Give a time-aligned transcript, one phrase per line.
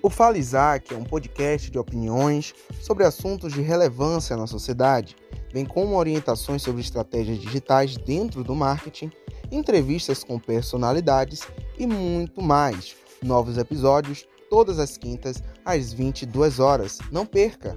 [0.00, 5.16] O Fala Isaac é um podcast de opiniões sobre assuntos de relevância na sociedade,
[5.52, 9.10] bem como orientações sobre estratégias digitais dentro do marketing,
[9.50, 12.94] entrevistas com personalidades e muito mais.
[13.20, 16.98] Novos episódios todas as quintas às 22 horas.
[17.10, 17.76] Não perca!